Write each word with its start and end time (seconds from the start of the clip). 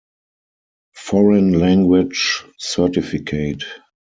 Foreign 0.97 1.51
Language 1.59 2.41
Certificate. 2.57 3.63